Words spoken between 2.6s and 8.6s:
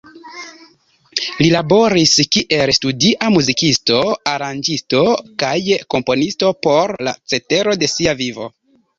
studia muzikisto, aranĝisto, kaj komponisto por la cetero de sia vivo.